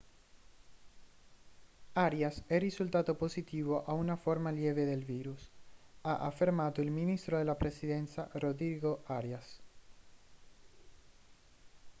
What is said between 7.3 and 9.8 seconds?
della presidenza rodrigo arias